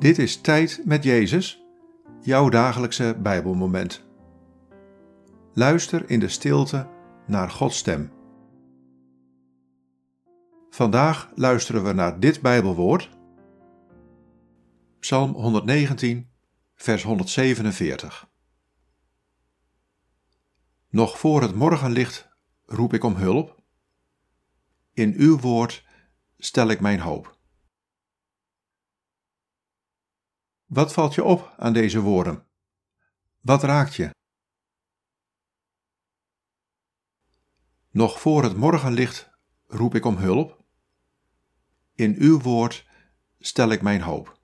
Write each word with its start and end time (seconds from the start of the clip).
Dit 0.00 0.18
is 0.18 0.40
Tijd 0.40 0.82
met 0.84 1.04
Jezus, 1.04 1.64
jouw 2.20 2.48
dagelijkse 2.48 3.16
Bijbelmoment. 3.22 4.04
Luister 5.52 6.10
in 6.10 6.20
de 6.20 6.28
stilte 6.28 6.88
naar 7.26 7.50
Gods 7.50 7.76
stem. 7.78 8.12
Vandaag 10.70 11.30
luisteren 11.34 11.84
we 11.84 11.92
naar 11.92 12.20
dit 12.20 12.40
Bijbelwoord. 12.40 13.10
Psalm 15.00 15.32
119, 15.32 16.30
vers 16.74 17.02
147. 17.02 18.28
Nog 20.88 21.18
voor 21.18 21.42
het 21.42 21.54
morgenlicht 21.54 22.28
roep 22.64 22.92
ik 22.92 23.04
om 23.04 23.14
hulp. 23.14 23.62
In 24.92 25.14
uw 25.16 25.38
woord 25.38 25.84
stel 26.38 26.68
ik 26.68 26.80
mijn 26.80 27.00
hoop. 27.00 27.38
Wat 30.70 30.92
valt 30.92 31.14
je 31.14 31.24
op 31.24 31.54
aan 31.56 31.72
deze 31.72 32.00
woorden? 32.00 32.46
Wat 33.40 33.62
raakt 33.62 33.94
je? 33.94 34.10
Nog 37.90 38.20
voor 38.20 38.42
het 38.42 38.56
morgenlicht 38.56 39.30
roep 39.66 39.94
ik 39.94 40.04
om 40.04 40.16
hulp. 40.16 40.64
In 41.94 42.14
uw 42.18 42.40
woord 42.40 42.86
stel 43.38 43.70
ik 43.70 43.82
mijn 43.82 44.00
hoop. 44.00 44.39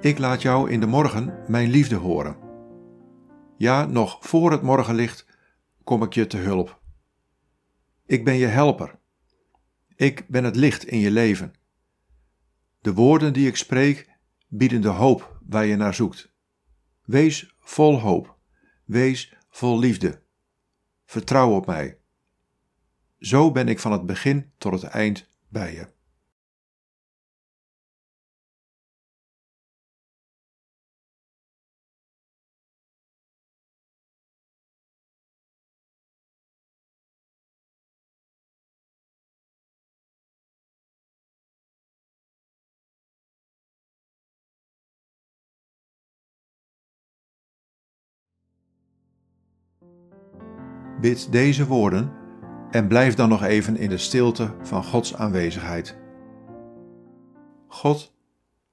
Ik 0.00 0.18
laat 0.18 0.42
jou 0.42 0.70
in 0.70 0.80
de 0.80 0.86
morgen 0.86 1.44
mijn 1.46 1.70
liefde 1.70 1.96
horen. 1.96 2.36
Ja, 3.56 3.84
nog 3.84 4.18
voor 4.20 4.50
het 4.50 4.62
morgenlicht 4.62 5.26
kom 5.84 6.02
ik 6.02 6.12
je 6.12 6.26
te 6.26 6.36
hulp. 6.36 6.80
Ik 8.06 8.24
ben 8.24 8.34
je 8.34 8.46
helper. 8.46 8.98
Ik 9.96 10.28
ben 10.28 10.44
het 10.44 10.56
licht 10.56 10.84
in 10.84 10.98
je 10.98 11.10
leven. 11.10 11.54
De 12.80 12.94
woorden 12.94 13.32
die 13.32 13.46
ik 13.46 13.56
spreek 13.56 14.10
bieden 14.48 14.82
de 14.82 14.88
hoop 14.88 15.40
waar 15.46 15.66
je 15.66 15.76
naar 15.76 15.94
zoekt. 15.94 16.32
Wees 17.04 17.54
vol 17.58 18.00
hoop. 18.00 18.36
Wees 18.84 19.36
vol 19.48 19.78
liefde. 19.78 20.22
Vertrouw 21.04 21.54
op 21.54 21.66
mij. 21.66 21.98
Zo 23.18 23.52
ben 23.52 23.68
ik 23.68 23.78
van 23.78 23.92
het 23.92 24.06
begin 24.06 24.52
tot 24.58 24.72
het 24.72 24.84
eind 24.90 25.30
bij. 25.52 25.92
Bid 51.00 51.32
deze 51.32 51.66
woorden 51.66 52.21
en 52.72 52.88
blijf 52.88 53.14
dan 53.14 53.28
nog 53.28 53.42
even 53.42 53.76
in 53.76 53.88
de 53.88 53.98
stilte 53.98 54.54
van 54.62 54.84
Gods 54.84 55.14
aanwezigheid. 55.14 55.98
God, 57.66 58.14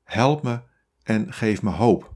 help 0.04 0.44
me 0.44 0.60
en 1.04 1.34
geef 1.34 1.62
me 1.62 1.70
hoop. 1.70 2.16